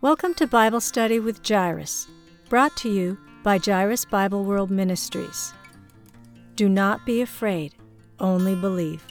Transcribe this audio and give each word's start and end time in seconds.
Welcome 0.00 0.34
to 0.34 0.46
Bible 0.46 0.80
Study 0.80 1.18
with 1.18 1.44
Jairus, 1.44 2.06
brought 2.48 2.76
to 2.76 2.88
you 2.88 3.18
by 3.42 3.58
Jairus 3.58 4.04
Bible 4.04 4.44
World 4.44 4.70
Ministries. 4.70 5.52
Do 6.54 6.68
not 6.68 7.04
be 7.04 7.20
afraid, 7.20 7.74
only 8.20 8.54
believe. 8.54 9.04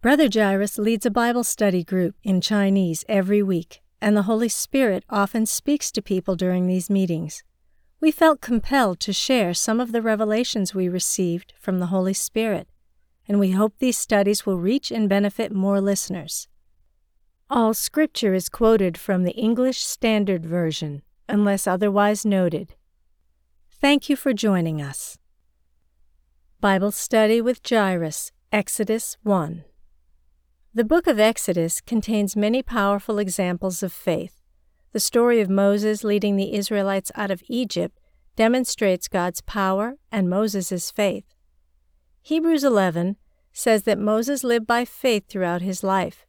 Brother 0.00 0.30
Jairus 0.32 0.78
leads 0.78 1.04
a 1.04 1.10
Bible 1.10 1.44
study 1.44 1.84
group 1.84 2.14
in 2.22 2.40
Chinese 2.40 3.04
every 3.06 3.42
week, 3.42 3.82
and 4.00 4.16
the 4.16 4.22
Holy 4.22 4.48
Spirit 4.48 5.04
often 5.10 5.44
speaks 5.44 5.92
to 5.92 6.00
people 6.00 6.36
during 6.36 6.66
these 6.66 6.88
meetings. 6.88 7.44
We 8.00 8.10
felt 8.10 8.40
compelled 8.40 8.98
to 9.00 9.12
share 9.12 9.52
some 9.52 9.78
of 9.78 9.92
the 9.92 10.00
revelations 10.00 10.74
we 10.74 10.88
received 10.88 11.52
from 11.60 11.80
the 11.80 11.86
Holy 11.88 12.14
Spirit, 12.14 12.66
and 13.28 13.38
we 13.38 13.50
hope 13.50 13.74
these 13.76 13.98
studies 13.98 14.46
will 14.46 14.56
reach 14.56 14.90
and 14.90 15.06
benefit 15.06 15.52
more 15.52 15.82
listeners. 15.82 16.48
All 17.50 17.74
scripture 17.74 18.32
is 18.32 18.48
quoted 18.48 18.96
from 18.96 19.24
the 19.24 19.32
English 19.32 19.84
Standard 19.84 20.46
Version, 20.46 21.02
unless 21.28 21.66
otherwise 21.66 22.24
noted. 22.24 22.74
Thank 23.70 24.08
you 24.08 24.16
for 24.16 24.32
joining 24.32 24.80
us. 24.80 25.18
Bible 26.62 26.90
Study 26.90 27.42
with 27.42 27.60
Jairus, 27.68 28.32
Exodus 28.50 29.18
1. 29.22 29.64
The 30.72 30.84
book 30.84 31.06
of 31.06 31.20
Exodus 31.20 31.82
contains 31.82 32.34
many 32.34 32.62
powerful 32.62 33.18
examples 33.18 33.82
of 33.82 33.92
faith. 33.92 34.40
The 34.92 35.00
story 35.00 35.42
of 35.42 35.50
Moses 35.50 36.02
leading 36.02 36.36
the 36.36 36.54
Israelites 36.54 37.12
out 37.14 37.30
of 37.30 37.42
Egypt 37.48 38.00
demonstrates 38.36 39.06
God's 39.06 39.42
power 39.42 39.96
and 40.10 40.30
Moses' 40.30 40.90
faith. 40.90 41.34
Hebrews 42.22 42.64
11 42.64 43.16
says 43.52 43.82
that 43.82 43.98
Moses 43.98 44.42
lived 44.42 44.66
by 44.66 44.86
faith 44.86 45.28
throughout 45.28 45.60
his 45.60 45.84
life 45.84 46.26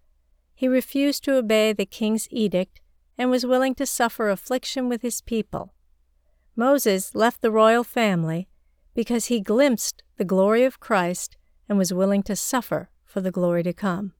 he 0.55 0.68
refused 0.68 1.23
to 1.26 1.36
obey 1.36 1.73
the 1.73 1.86
king's 1.86 2.27
edict 2.32 2.80
and 3.18 3.30
was 3.30 3.46
willing 3.46 3.76
to 3.76 3.86
suffer 3.86 4.30
affliction 4.30 4.90
with 4.90 5.02
his 5.02 5.22
people. 5.22 5.73
Moses 6.55 7.13
left 7.13 7.41
the 7.41 7.52
royal 7.52 7.84
family 7.84 8.48
because 8.93 9.26
he 9.26 9.41
glimpsed 9.41 10.02
the 10.18 10.26
glory 10.26 10.63
of 10.63 10.80
Christ 10.80 11.35
and 11.68 11.77
was 11.77 11.93
willing 11.93 12.24
to 12.24 12.35
suffer 12.35 12.90
for 13.04 13.20
the 13.20 13.32
glory 13.32 13.63
to 13.63 13.74
come. 13.74 14.13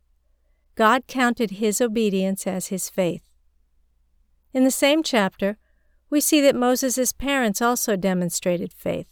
God 0.76 1.08
counted 1.08 1.52
his 1.52 1.80
obedience 1.80 2.46
as 2.46 2.68
his 2.68 2.90
faith. 2.90 3.24
In 4.54 4.66
the 4.66 4.72
same 4.72 5.04
chapter, 5.04 5.58
we 6.10 6.20
see 6.20 6.42
that 6.42 6.56
Moses' 6.56 7.14
parents 7.14 7.62
also 7.62 7.96
demonstrated 7.96 8.74
faith. 8.74 9.08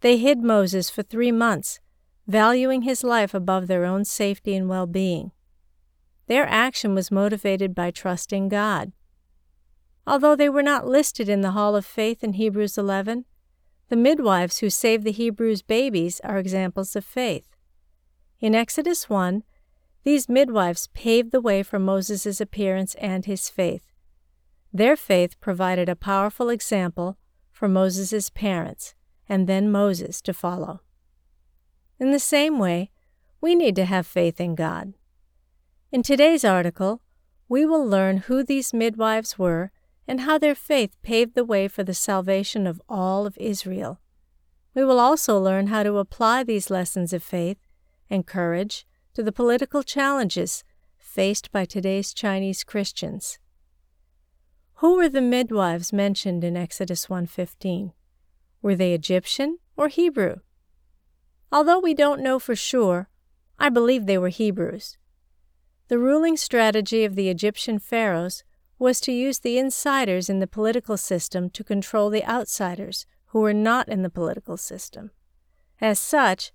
They 0.00 0.18
hid 0.18 0.42
Moses 0.42 0.90
for 0.90 1.02
three 1.02 1.32
months, 1.32 1.80
valuing 2.26 2.82
his 2.82 3.02
life 3.02 3.34
above 3.34 3.66
their 3.66 3.84
own 3.84 4.04
safety 4.04 4.54
and 4.54 4.68
well 4.68 4.86
being. 4.86 5.32
Their 6.26 6.46
action 6.46 6.94
was 6.94 7.10
motivated 7.10 7.74
by 7.74 7.90
trusting 7.90 8.48
God. 8.48 8.92
Although 10.06 10.36
they 10.36 10.48
were 10.48 10.62
not 10.62 10.86
listed 10.86 11.28
in 11.28 11.40
the 11.40 11.52
Hall 11.52 11.76
of 11.76 11.86
Faith 11.86 12.22
in 12.22 12.34
Hebrews 12.34 12.76
11, 12.78 13.24
the 13.88 13.96
midwives 13.96 14.58
who 14.58 14.70
saved 14.70 15.04
the 15.04 15.12
Hebrews' 15.12 15.62
babies 15.62 16.20
are 16.24 16.38
examples 16.38 16.96
of 16.96 17.04
faith. 17.04 17.48
In 18.40 18.54
Exodus 18.54 19.08
1, 19.08 19.42
these 20.02 20.28
midwives 20.28 20.88
paved 20.88 21.32
the 21.32 21.40
way 21.40 21.62
for 21.62 21.78
Moses' 21.78 22.40
appearance 22.40 22.94
and 22.96 23.24
his 23.24 23.48
faith. 23.48 23.92
Their 24.72 24.96
faith 24.96 25.40
provided 25.40 25.88
a 25.88 25.96
powerful 25.96 26.48
example 26.48 27.16
for 27.50 27.68
Moses' 27.68 28.28
parents 28.30 28.94
and 29.28 29.46
then 29.46 29.70
Moses 29.70 30.20
to 30.22 30.34
follow. 30.34 30.80
In 31.98 32.10
the 32.10 32.18
same 32.18 32.58
way, 32.58 32.90
we 33.40 33.54
need 33.54 33.76
to 33.76 33.84
have 33.84 34.06
faith 34.06 34.40
in 34.40 34.54
God. 34.54 34.94
In 35.94 36.02
today's 36.02 36.44
article, 36.44 37.02
we 37.48 37.64
will 37.64 37.86
learn 37.86 38.16
who 38.26 38.42
these 38.42 38.74
midwives 38.74 39.38
were 39.38 39.70
and 40.08 40.22
how 40.22 40.38
their 40.38 40.56
faith 40.56 41.00
paved 41.02 41.36
the 41.36 41.44
way 41.44 41.68
for 41.68 41.84
the 41.84 41.94
salvation 41.94 42.66
of 42.66 42.82
all 42.88 43.26
of 43.28 43.38
Israel. 43.38 44.00
We 44.74 44.84
will 44.84 44.98
also 44.98 45.38
learn 45.38 45.68
how 45.68 45.84
to 45.84 45.98
apply 45.98 46.42
these 46.42 46.68
lessons 46.68 47.12
of 47.12 47.22
faith 47.22 47.58
and 48.10 48.26
courage 48.26 48.88
to 49.14 49.22
the 49.22 49.30
political 49.30 49.84
challenges 49.84 50.64
faced 50.98 51.52
by 51.52 51.64
today's 51.64 52.12
Chinese 52.12 52.64
Christians. 52.64 53.38
Who 54.78 54.96
were 54.96 55.08
the 55.08 55.22
midwives 55.22 55.92
mentioned 55.92 56.42
in 56.42 56.56
Exodus 56.56 57.06
1:15? 57.08 57.92
Were 58.62 58.74
they 58.74 58.94
Egyptian 58.94 59.60
or 59.76 59.86
Hebrew? 59.86 60.38
Although 61.52 61.78
we 61.78 61.94
don't 61.94 62.20
know 62.20 62.40
for 62.40 62.56
sure, 62.56 63.08
I 63.60 63.68
believe 63.68 64.06
they 64.06 64.18
were 64.18 64.30
Hebrews. 64.30 64.98
The 65.88 65.98
ruling 65.98 66.36
strategy 66.36 67.04
of 67.04 67.14
the 67.14 67.28
Egyptian 67.28 67.78
pharaohs 67.78 68.42
was 68.78 69.00
to 69.00 69.12
use 69.12 69.38
the 69.38 69.58
insiders 69.58 70.30
in 70.30 70.40
the 70.40 70.46
political 70.46 70.96
system 70.96 71.50
to 71.50 71.62
control 71.62 72.08
the 72.08 72.24
outsiders 72.24 73.06
who 73.26 73.40
were 73.40 73.52
not 73.52 73.88
in 73.88 74.02
the 74.02 74.10
political 74.10 74.56
system. 74.56 75.10
As 75.80 75.98
such, 75.98 76.52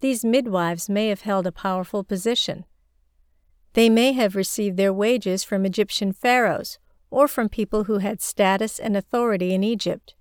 these 0.00 0.24
midwives 0.24 0.88
may 0.88 1.08
have 1.08 1.20
held 1.20 1.46
a 1.46 1.52
powerful 1.52 2.02
position. 2.02 2.64
They 3.74 3.88
may 3.88 4.12
have 4.12 4.34
received 4.34 4.76
their 4.76 4.92
wages 4.92 5.44
from 5.44 5.64
Egyptian 5.64 6.12
pharaohs 6.12 6.78
or 7.10 7.28
from 7.28 7.48
people 7.48 7.84
who 7.84 7.98
had 7.98 8.20
status 8.20 8.80
and 8.80 8.96
authority 8.96 9.54
in 9.54 9.62
Egypt. 9.62 10.14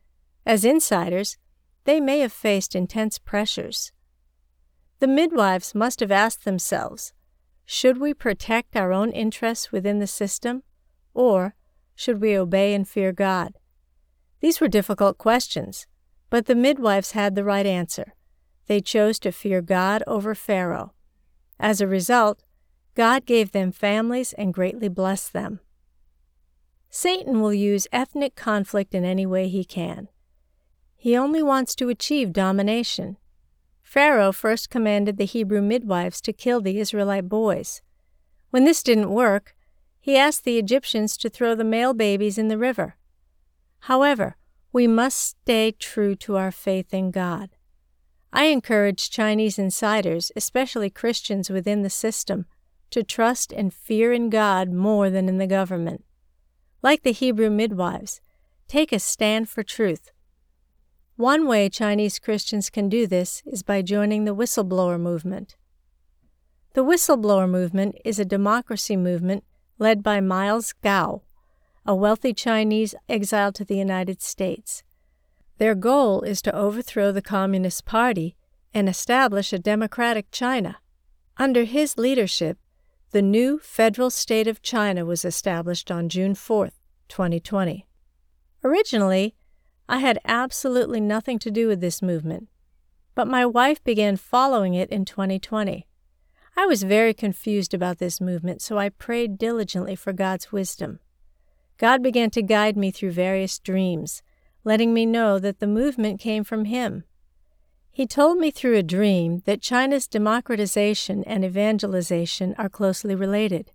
As 0.45 0.63
insiders, 0.63 1.37
they 1.85 1.99
may 1.99 2.19
have 2.19 2.31
faced 2.31 2.75
intense 2.75 3.17
pressures. 3.17 3.91
The 4.99 5.07
midwives 5.07 5.73
must 5.73 5.99
have 5.99 6.11
asked 6.11 6.45
themselves 6.45 7.13
should 7.73 7.99
we 7.99 8.13
protect 8.13 8.75
our 8.75 8.91
own 8.91 9.11
interests 9.11 9.71
within 9.71 9.99
the 9.99 10.05
system, 10.05 10.61
or 11.13 11.55
should 11.95 12.19
we 12.19 12.37
obey 12.37 12.73
and 12.73 12.85
fear 12.85 13.13
God? 13.13 13.53
These 14.41 14.59
were 14.59 14.67
difficult 14.67 15.17
questions, 15.17 15.87
but 16.29 16.47
the 16.47 16.53
midwives 16.53 17.11
had 17.11 17.33
the 17.33 17.45
right 17.45 17.65
answer. 17.65 18.13
They 18.67 18.81
chose 18.81 19.19
to 19.19 19.31
fear 19.31 19.61
God 19.61 20.03
over 20.05 20.35
Pharaoh. 20.35 20.91
As 21.61 21.79
a 21.79 21.87
result, 21.87 22.43
God 22.93 23.25
gave 23.25 23.53
them 23.53 23.71
families 23.71 24.33
and 24.33 24.53
greatly 24.53 24.89
blessed 24.89 25.31
them. 25.31 25.61
Satan 26.89 27.39
will 27.39 27.53
use 27.53 27.87
ethnic 27.93 28.35
conflict 28.35 28.93
in 28.93 29.05
any 29.05 29.25
way 29.25 29.47
he 29.47 29.63
can. 29.63 30.09
He 30.97 31.15
only 31.15 31.41
wants 31.41 31.73
to 31.75 31.87
achieve 31.87 32.33
domination. 32.33 33.15
Pharaoh 33.91 34.31
first 34.31 34.69
commanded 34.69 35.17
the 35.17 35.25
Hebrew 35.25 35.61
midwives 35.61 36.21
to 36.21 36.31
kill 36.31 36.61
the 36.61 36.79
Israelite 36.79 37.27
boys. 37.27 37.81
When 38.49 38.63
this 38.63 38.83
didn't 38.83 39.09
work, 39.11 39.53
he 39.99 40.15
asked 40.15 40.45
the 40.45 40.57
Egyptians 40.57 41.17
to 41.17 41.29
throw 41.29 41.55
the 41.55 41.65
male 41.65 41.93
babies 41.93 42.37
in 42.37 42.47
the 42.47 42.57
river. 42.57 42.95
However, 43.79 44.37
we 44.71 44.87
must 44.87 45.17
stay 45.17 45.73
true 45.73 46.15
to 46.15 46.37
our 46.37 46.53
faith 46.53 46.93
in 46.93 47.11
God. 47.11 47.49
I 48.31 48.45
encourage 48.45 49.09
Chinese 49.09 49.59
insiders, 49.59 50.31
especially 50.37 50.89
Christians 50.89 51.49
within 51.49 51.81
the 51.81 51.89
system, 51.89 52.45
to 52.91 53.03
trust 53.03 53.51
and 53.51 53.73
fear 53.73 54.13
in 54.13 54.29
God 54.29 54.71
more 54.71 55.09
than 55.09 55.27
in 55.27 55.37
the 55.37 55.47
government. 55.47 56.05
Like 56.81 57.03
the 57.03 57.11
Hebrew 57.11 57.49
midwives, 57.49 58.21
take 58.69 58.93
a 58.93 58.99
stand 58.99 59.49
for 59.49 59.63
truth 59.63 60.11
one 61.21 61.47
way 61.47 61.69
Chinese 61.69 62.17
Christians 62.17 62.71
can 62.71 62.89
do 62.89 63.05
this 63.05 63.43
is 63.45 63.61
by 63.61 63.83
joining 63.83 64.25
the 64.25 64.35
whistleblower 64.35 64.99
movement. 64.99 65.55
The 66.73 66.83
whistleblower 66.83 67.47
movement 67.47 67.95
is 68.03 68.17
a 68.17 68.25
democracy 68.25 68.97
movement 68.97 69.43
led 69.77 70.01
by 70.01 70.19
Miles 70.19 70.73
Guo, 70.83 71.21
a 71.85 71.93
wealthy 71.93 72.33
Chinese 72.33 72.95
exiled 73.07 73.53
to 73.55 73.65
the 73.65 73.77
United 73.77 74.19
States. 74.21 74.83
Their 75.59 75.75
goal 75.75 76.23
is 76.23 76.41
to 76.41 76.55
overthrow 76.55 77.11
the 77.11 77.21
Communist 77.21 77.85
Party 77.85 78.35
and 78.73 78.89
establish 78.89 79.53
a 79.53 79.59
democratic 79.59 80.31
China. 80.31 80.77
Under 81.37 81.65
his 81.65 81.99
leadership, 81.99 82.57
the 83.11 83.21
new 83.21 83.59
federal 83.59 84.09
state 84.09 84.47
of 84.47 84.63
China 84.63 85.05
was 85.05 85.23
established 85.23 85.91
on 85.91 86.09
June 86.09 86.33
4, 86.33 86.71
2020. 87.09 87.85
Originally, 88.63 89.35
I 89.91 89.97
had 89.97 90.19
absolutely 90.23 91.01
nothing 91.01 91.37
to 91.39 91.51
do 91.51 91.67
with 91.67 91.81
this 91.81 92.01
movement, 92.01 92.47
but 93.13 93.27
my 93.27 93.45
wife 93.45 93.83
began 93.83 94.15
following 94.15 94.73
it 94.73 94.89
in 94.89 95.03
2020. 95.03 95.85
I 96.55 96.65
was 96.65 96.83
very 96.83 97.13
confused 97.13 97.73
about 97.73 97.97
this 97.97 98.21
movement, 98.21 98.61
so 98.61 98.77
I 98.77 98.87
prayed 98.87 99.37
diligently 99.37 99.97
for 99.97 100.13
God's 100.13 100.49
wisdom. 100.49 100.99
God 101.77 102.01
began 102.01 102.29
to 102.29 102.41
guide 102.41 102.77
me 102.77 102.89
through 102.89 103.11
various 103.11 103.59
dreams, 103.59 104.23
letting 104.63 104.93
me 104.93 105.05
know 105.05 105.39
that 105.39 105.59
the 105.59 105.67
movement 105.67 106.21
came 106.21 106.45
from 106.45 106.63
Him. 106.63 107.03
He 107.91 108.07
told 108.07 108.37
me 108.37 108.49
through 108.49 108.77
a 108.77 108.83
dream 108.83 109.41
that 109.43 109.61
China's 109.61 110.07
democratization 110.07 111.21
and 111.25 111.43
evangelization 111.43 112.55
are 112.57 112.69
closely 112.69 113.13
related. 113.13 113.73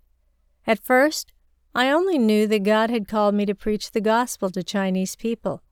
At 0.66 0.82
first, 0.82 1.34
I 1.74 1.90
only 1.90 2.16
knew 2.16 2.46
that 2.46 2.62
God 2.62 2.88
had 2.88 3.06
called 3.06 3.34
me 3.34 3.44
to 3.44 3.54
preach 3.54 3.90
the 3.90 4.00
gospel 4.00 4.48
to 4.52 4.62
Chinese 4.62 5.14
people. 5.14 5.62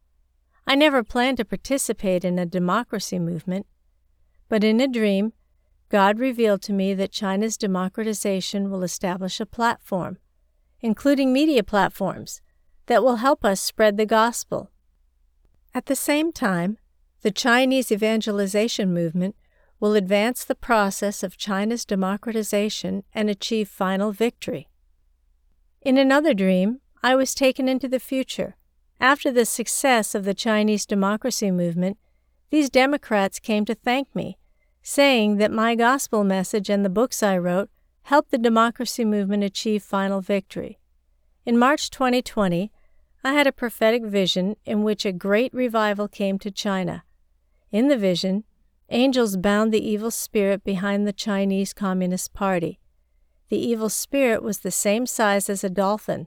I 0.66 0.74
never 0.74 1.04
planned 1.04 1.36
to 1.38 1.44
participate 1.44 2.24
in 2.24 2.38
a 2.38 2.46
democracy 2.46 3.18
movement, 3.18 3.66
but 4.48 4.64
in 4.64 4.80
a 4.80 4.88
dream, 4.88 5.32
God 5.88 6.18
revealed 6.18 6.62
to 6.62 6.72
me 6.72 6.94
that 6.94 7.12
China's 7.12 7.56
democratization 7.56 8.70
will 8.70 8.82
establish 8.82 9.40
a 9.40 9.46
platform. 9.46 10.18
including 10.84 11.32
media 11.32 11.64
platforms, 11.64 12.42
that 12.86 13.02
will 13.02 13.16
help 13.16 13.42
us 13.42 13.58
spread 13.58 13.96
the 13.96 14.04
gospel. 14.04 14.70
At 15.72 15.86
the 15.86 15.96
same 15.96 16.30
time, 16.30 16.76
the 17.22 17.30
Chinese 17.30 17.90
evangelization 17.90 18.92
movement 18.92 19.34
will 19.80 19.94
advance 19.94 20.44
the 20.44 20.54
process 20.54 21.22
of 21.22 21.38
China's 21.38 21.86
democratization 21.86 23.02
and 23.14 23.30
achieve 23.30 23.66
final 23.70 24.12
victory. 24.12 24.68
In 25.80 25.96
another 25.96 26.34
dream, 26.34 26.80
I 27.02 27.16
was 27.16 27.34
taken 27.34 27.66
into 27.66 27.88
the 27.88 27.98
future. 27.98 28.56
After 29.04 29.30
the 29.30 29.44
success 29.44 30.14
of 30.14 30.24
the 30.24 30.32
Chinese 30.32 30.86
democracy 30.86 31.50
movement, 31.50 31.98
these 32.48 32.70
Democrats 32.70 33.38
came 33.38 33.66
to 33.66 33.74
thank 33.74 34.16
me, 34.16 34.38
saying 34.80 35.36
that 35.36 35.52
my 35.52 35.74
gospel 35.74 36.24
message 36.24 36.70
and 36.70 36.82
the 36.82 36.88
books 36.88 37.22
I 37.22 37.36
wrote 37.36 37.68
helped 38.04 38.30
the 38.30 38.38
democracy 38.38 39.04
movement 39.04 39.44
achieve 39.44 39.82
final 39.82 40.22
victory. 40.22 40.78
In 41.44 41.58
March 41.58 41.90
2020, 41.90 42.72
I 43.22 43.34
had 43.34 43.46
a 43.46 43.52
prophetic 43.52 44.06
vision 44.06 44.56
in 44.64 44.82
which 44.84 45.04
a 45.04 45.12
great 45.12 45.52
revival 45.52 46.08
came 46.08 46.38
to 46.38 46.50
China. 46.50 47.04
In 47.70 47.88
the 47.88 47.98
vision, 47.98 48.44
angels 48.88 49.36
bound 49.36 49.70
the 49.70 49.86
evil 49.86 50.10
spirit 50.10 50.64
behind 50.64 51.06
the 51.06 51.12
Chinese 51.12 51.74
Communist 51.74 52.32
Party. 52.32 52.80
The 53.50 53.58
evil 53.58 53.90
spirit 53.90 54.42
was 54.42 54.60
the 54.60 54.70
same 54.70 55.04
size 55.04 55.50
as 55.50 55.62
a 55.62 55.68
dolphin 55.68 56.26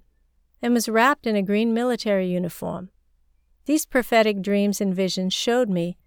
and 0.61 0.73
was 0.73 0.89
wrapped 0.89 1.27
in 1.27 1.35
a 1.35 1.41
green 1.41 1.73
military 1.73 2.27
uniform. 2.27 2.89
These 3.65 3.85
prophetic 3.85 4.41
dreams 4.41 4.79
and 4.79 4.95
visions 4.95 5.33
showed 5.33 5.69
me 5.69 5.97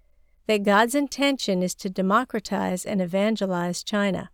that 0.47 0.63
God's 0.63 0.95
intention 0.95 1.63
is 1.63 1.75
to 1.77 1.91
democratize 1.91 2.85
and 2.85 3.01
evangelize 3.01 3.85
China. 3.85 4.31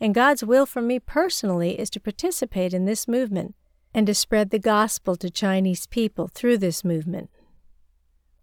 And 0.00 0.14
God's 0.14 0.44
will 0.44 0.66
for 0.66 0.82
me 0.82 0.98
personally 0.98 1.78
is 1.78 1.88
to 1.90 2.00
participate 2.00 2.74
in 2.74 2.84
this 2.84 3.08
movement 3.08 3.54
and 3.94 4.06
to 4.06 4.14
spread 4.14 4.50
the 4.50 4.58
gospel 4.58 5.16
to 5.16 5.30
Chinese 5.30 5.86
people 5.86 6.28
through 6.28 6.58
this 6.58 6.84
movement. 6.84 7.30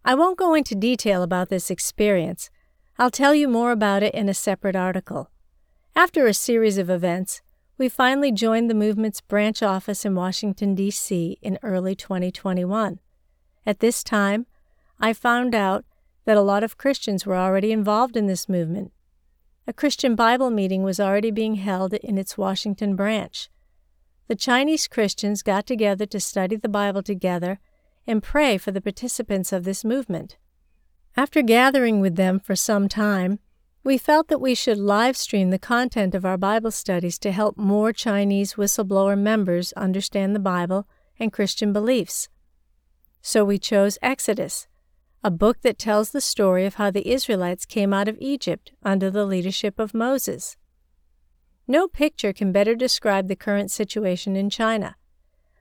I 0.04 0.16
won't 0.16 0.38
go 0.38 0.54
into 0.54 0.74
detail 0.74 1.22
about 1.22 1.50
this 1.50 1.70
experience. 1.70 2.50
I'll 2.98 3.12
tell 3.12 3.36
you 3.36 3.48
more 3.48 3.72
about 3.72 4.02
it 4.02 4.16
in 4.16 4.30
a 4.30 4.34
separate 4.34 4.76
article. 4.76 5.30
After 5.96 6.26
a 6.26 6.34
series 6.34 6.78
of 6.78 6.90
events, 6.90 7.42
we 7.82 7.90
finally 7.90 8.32
joined 8.32 8.70
the 8.70 8.76
movement's 8.76 9.22
branch 9.22 9.62
office 9.62 10.06
in 10.06 10.16
Washington, 10.16 10.76
D.C. 10.76 11.38
in 11.42 11.58
early 11.64 11.96
2021. 11.96 13.00
At 13.66 13.80
this 13.80 14.04
time, 14.04 14.46
I 15.00 15.14
found 15.14 15.54
out 15.54 15.84
that 16.26 16.38
a 16.38 16.42
lot 16.42 16.64
of 16.64 16.78
Christians 16.78 17.26
were 17.26 17.36
already 17.36 17.72
involved 17.72 18.16
in 18.16 18.28
this 18.28 18.48
movement. 18.48 18.92
A 19.66 19.74
Christian 19.74 20.16
Bible 20.16 20.52
meeting 20.52 20.84
was 20.84 21.00
already 21.00 21.32
being 21.32 21.56
held 21.56 21.94
in 21.96 22.18
its 22.18 22.38
Washington 22.38 22.96
branch 22.96 23.50
the 24.32 24.36
Chinese 24.36 24.88
Christians 24.88 25.44
got 25.44 25.68
together 25.68 26.06
to 26.06 26.18
study 26.18 26.56
the 26.56 26.70
Bible 26.70 27.04
together 27.04 27.60
and 28.08 28.24
pray 28.24 28.58
for 28.58 28.72
the 28.72 28.80
participants 28.80 29.52
of 29.52 29.66
this 29.66 29.84
movement. 29.84 30.38
After 31.18 31.42
gathering 31.42 32.00
with 32.00 32.16
them 32.16 32.40
for 32.40 32.56
some 32.56 32.88
time, 32.88 33.40
we 33.84 33.98
felt 33.98 34.28
that 34.28 34.42
we 34.42 34.54
should 34.54 34.78
live 34.78 35.18
stream 35.18 35.50
the 35.50 35.58
content 35.58 36.14
of 36.14 36.26
our 36.26 36.38
Bible 36.38 36.72
studies 36.72 37.18
to 37.20 37.32
help 37.32 37.58
more 37.58 37.92
Chinese 37.92 38.54
whistleblower 38.54 39.18
members 39.18 39.74
understand 39.74 40.36
the 40.36 40.40
Bible 40.40 40.88
and 41.20 41.34
Christian 41.34 41.74
beliefs. 41.74 42.30
So 43.22 43.44
we 43.44 43.58
chose 43.58 43.98
Exodus, 44.02 44.68
a 45.24 45.32
book 45.32 45.62
that 45.62 45.80
tells 45.80 46.12
the 46.12 46.22
story 46.22 46.66
of 46.66 46.76
how 46.76 46.92
the 46.92 47.10
Israelites 47.10 47.66
came 47.66 47.94
out 47.94 48.08
of 48.08 48.18
Egypt 48.20 48.72
under 48.84 49.10
the 49.10 49.26
leadership 49.26 49.80
of 49.80 49.94
Moses. 49.94 50.58
No 51.68 51.88
picture 51.88 52.34
can 52.34 52.52
better 52.52 52.76
describe 52.76 53.28
the 53.28 53.36
current 53.36 53.72
situation 53.72 54.36
in 54.36 54.50
China. 54.50 54.96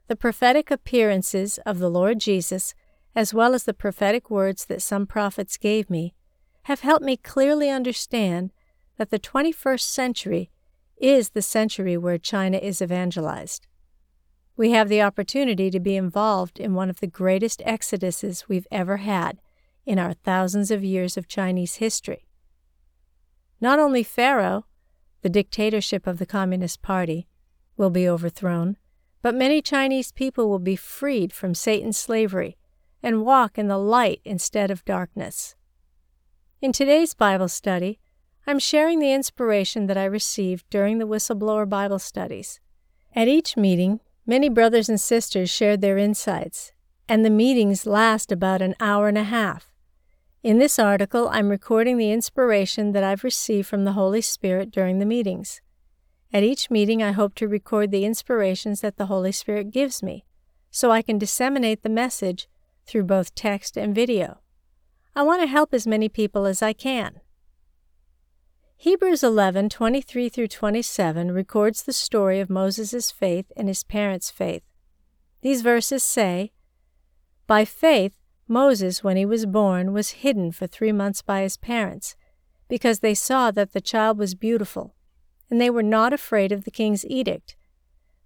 The 0.09 0.17
prophetic 0.17 0.71
appearances 0.71 1.59
of 1.65 1.79
the 1.79 1.91
Lord 1.91 2.19
Jesus, 2.19 2.75
as 3.15 3.33
well 3.33 3.55
as 3.55 3.65
the 3.65 3.75
prophetic 3.75 4.29
words 4.29 4.67
that 4.67 4.83
some 4.83 5.07
prophets 5.07 5.57
gave 5.57 5.89
me, 5.89 6.15
have 6.65 6.81
helped 6.81 7.05
me 7.05 7.17
clearly 7.17 7.71
understand 7.71 8.53
that 8.97 9.11
the 9.11 9.19
21st 9.19 9.81
century 9.81 10.51
is 10.97 11.31
the 11.31 11.43
century 11.43 11.97
where 11.97 12.19
China 12.19 12.59
is 12.59 12.83
evangelized. 12.83 13.67
We 14.57 14.73
have 14.73 14.91
the 14.91 15.01
opportunity 15.01 15.71
to 15.71 15.81
be 15.81 15.97
involved 15.97 16.61
in 16.61 16.75
one 16.75 16.91
of 16.91 17.01
the 17.01 17.07
greatest 17.07 17.63
exoduses 17.67 18.47
we've 18.47 18.67
ever 18.71 18.99
had 18.99 19.41
in 19.87 19.99
our 19.99 20.13
thousands 20.13 20.71
of 20.71 20.85
years 20.85 21.17
of 21.17 21.27
Chinese 21.27 21.77
history. 21.77 22.27
Not 23.61 23.79
only 23.79 24.03
Pharaoh, 24.03 24.67
the 25.23 25.31
dictatorship 25.31 26.07
of 26.07 26.19
the 26.19 26.27
Communist 26.27 26.83
Party, 26.83 27.27
will 27.77 27.91
be 27.91 28.09
overthrown, 28.09 28.77
but 29.23 29.35
many 29.35 29.63
Chinese 29.63 30.13
people 30.13 30.49
will 30.49 30.59
be 30.59 30.77
freed 30.77 31.33
from 31.33 31.55
Satan's 31.55 31.97
slavery 31.97 32.57
and 33.03 33.25
walk 33.25 33.57
in 33.59 33.69
the 33.69 33.79
light 33.79 34.21
instead 34.25 34.71
of 34.71 34.85
darkness. 34.85 35.55
In 36.63 36.73
today's 36.73 37.15
Bible 37.15 37.49
study, 37.49 38.01
I'm 38.47 38.59
sharing 38.59 38.99
the 38.99 39.15
inspiration 39.15 39.87
that 39.87 39.97
I 39.97 40.05
received 40.05 40.69
during 40.69 40.99
the 40.99 41.07
Whistleblower 41.07 41.67
Bible 41.67 41.99
studies. 41.99 42.61
At 43.17 43.29
each 43.29 43.57
meeting, 43.57 44.01
many 44.27 44.51
brothers 44.51 44.91
and 44.91 45.01
sisters 45.01 45.49
shared 45.49 45.81
their 45.81 45.97
insights, 45.97 46.73
and 47.09 47.25
the 47.25 47.31
meetings 47.31 47.87
last 47.87 48.31
about 48.31 48.61
an 48.61 48.75
hour 48.79 49.09
and 49.09 49.17
a 49.17 49.23
half. 49.23 49.73
In 50.43 50.59
this 50.59 50.79
article, 50.79 51.31
I'm 51.31 51.49
recording 51.49 51.97
the 51.97 52.13
inspiration 52.13 52.93
that 52.93 53.05
I've 53.05 53.25
received 53.25 53.67
from 53.67 53.85
the 53.85 53.93
Holy 53.93 54.21
Spirit 54.21 54.71
during 54.71 54.99
the 54.99 55.07
meetings. 55.07 55.63
At 56.31 56.43
each 56.43 56.71
meeting, 56.71 57.03
I 57.03 57.13
hope 57.13 57.35
to 57.37 57.49
record 57.49 57.91
the 57.91 58.05
inspirations 58.05 58.83
that 58.83 58.99
the 58.99 59.07
Holy 59.07 59.33
Spirit 59.33 59.71
gives 59.71 60.03
me, 60.03 60.27
so 60.71 60.91
I 60.91 61.01
can 61.01 61.17
disseminate 61.17 61.83
the 61.83 61.89
message 61.89 62.51
through 62.85 63.05
both 63.05 63.35
text 63.35 63.79
and 63.79 63.95
video. 63.95 64.41
I 65.15 65.23
want 65.23 65.43
to 65.43 65.47
help 65.47 65.75
as 65.75 65.87
many 65.87 66.09
people 66.09 66.47
as 66.47 66.63
I 66.63 66.73
can. 66.73 67.21
Hebrews 68.77 69.23
11:23 69.23 70.29
through 70.31 70.49
27 70.49 71.33
records 71.33 71.83
the 71.83 71.93
story 71.93 72.41
of 72.41 72.49
Moses' 72.49 73.11
faith 73.11 73.53
and 73.57 73.69
his 73.69 73.85
parents' 73.85 74.31
faith. 74.31 74.63
These 75.43 75.63
verses 75.63 76.03
say, 76.03 76.53
By 77.47 77.65
faith, 77.65 78.17
Moses, 78.47 79.05
when 79.05 79.17
he 79.17 79.27
was 79.27 79.47
born, 79.47 79.93
was 79.93 80.23
hidden 80.23 80.51
for 80.53 80.67
three 80.67 80.93
months 80.93 81.23
by 81.23 81.43
his 81.43 81.57
parents, 81.57 82.17
because 82.69 83.01
they 83.01 83.15
saw 83.15 83.51
that 83.51 83.73
the 83.73 83.81
child 83.81 84.17
was 84.19 84.35
beautiful, 84.35 84.95
and 85.51 85.61
they 85.61 85.71
were 85.71 85.83
not 85.83 86.13
afraid 86.13 86.53
of 86.53 86.65
the 86.65 86.71
king's 86.71 87.05
edict. 87.05 87.57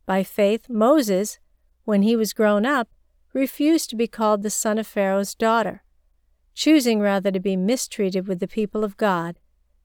By 0.07 0.23
faith, 0.23 0.69
Moses, 0.69 1.39
when 1.85 2.03
he 2.03 2.15
was 2.15 2.33
grown 2.33 2.65
up, 2.65 2.89
refused 3.33 3.91
to 3.91 3.97
be 3.97 4.06
called 4.06 4.43
the 4.43 4.51
son 4.51 4.79
of 4.79 4.87
Pharaoh's 4.87 5.35
daughter, 5.35 5.82
choosing 6.55 7.01
rather 7.01 7.31
to 7.31 7.41
be 7.41 7.56
mistreated 7.56 8.29
with 8.29 8.41
the 8.41 8.49
people 8.49 8.84
of 8.84 8.96
God 8.96 9.39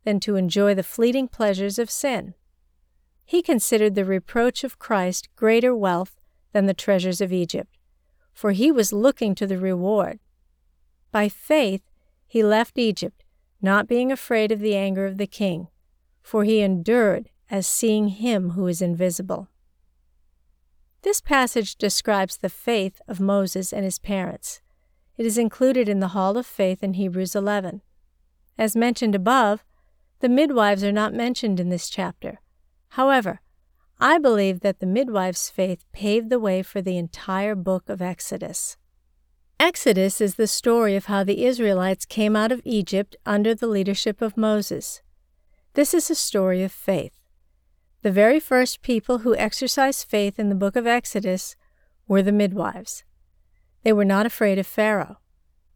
than 0.05 0.19
to 0.21 0.35
enjoy 0.35 0.73
the 0.73 0.83
fleeting 0.83 1.27
pleasures 1.27 1.77
of 1.77 1.89
sin. 1.89 2.35
He 3.25 3.41
considered 3.41 3.95
the 3.95 4.05
reproach 4.05 4.63
of 4.63 4.79
Christ 4.79 5.29
greater 5.35 5.75
wealth 5.75 6.19
than 6.53 6.65
the 6.65 6.73
treasures 6.73 7.21
of 7.21 7.33
Egypt, 7.33 7.77
for 8.33 8.51
he 8.51 8.71
was 8.71 8.93
looking 8.93 9.35
to 9.35 9.45
the 9.45 9.57
reward. 9.57 10.19
By 11.11 11.29
faith 11.29 11.81
he 12.27 12.43
left 12.43 12.77
Egypt, 12.77 13.23
not 13.61 13.87
being 13.87 14.11
afraid 14.11 14.51
of 14.51 14.59
the 14.59 14.75
anger 14.75 15.05
of 15.05 15.17
the 15.17 15.27
king, 15.27 15.67
for 16.21 16.43
he 16.43 16.61
endured 16.61 17.29
as 17.49 17.67
seeing 17.67 18.09
him 18.09 18.51
who 18.51 18.67
is 18.67 18.81
invisible. 18.81 19.49
This 21.01 21.21
passage 21.21 21.75
describes 21.75 22.37
the 22.37 22.49
faith 22.49 23.01
of 23.07 23.19
Moses 23.19 23.73
and 23.73 23.83
his 23.83 23.99
parents. 23.99 24.61
It 25.19 25.25
is 25.25 25.37
included 25.37 25.89
in 25.89 25.99
the 25.99 26.15
Hall 26.15 26.37
of 26.37 26.45
Faith 26.45 26.81
in 26.81 26.93
Hebrews 26.93 27.35
11. 27.35 27.81
As 28.57 28.73
mentioned 28.73 29.13
above, 29.13 29.65
the 30.21 30.29
midwives 30.29 30.81
are 30.81 30.93
not 30.93 31.13
mentioned 31.13 31.59
in 31.59 31.67
this 31.67 31.89
chapter. 31.89 32.39
However, 32.91 33.41
I 33.99 34.17
believe 34.17 34.61
that 34.61 34.79
the 34.79 34.85
midwives' 34.85 35.49
faith 35.49 35.83
paved 35.91 36.29
the 36.29 36.39
way 36.39 36.63
for 36.63 36.81
the 36.81 36.97
entire 36.97 37.53
book 37.53 37.89
of 37.89 38.01
Exodus. 38.01 38.77
Exodus 39.59 40.21
is 40.21 40.35
the 40.35 40.47
story 40.47 40.95
of 40.95 41.07
how 41.07 41.25
the 41.25 41.43
Israelites 41.43 42.05
came 42.05 42.37
out 42.37 42.53
of 42.53 42.61
Egypt 42.63 43.17
under 43.25 43.53
the 43.53 43.67
leadership 43.67 44.21
of 44.21 44.37
Moses. 44.37 45.01
This 45.73 45.93
is 45.93 46.09
a 46.09 46.15
story 46.15 46.63
of 46.63 46.71
faith. 46.71 47.19
The 48.03 48.11
very 48.11 48.39
first 48.39 48.81
people 48.81 49.19
who 49.19 49.35
exercised 49.35 50.07
faith 50.07 50.39
in 50.39 50.47
the 50.47 50.55
book 50.55 50.77
of 50.77 50.87
Exodus 50.87 51.57
were 52.07 52.21
the 52.21 52.31
midwives. 52.31 53.03
They 53.83 53.93
were 53.93 54.05
not 54.05 54.25
afraid 54.25 54.59
of 54.59 54.67
Pharaoh. 54.67 55.17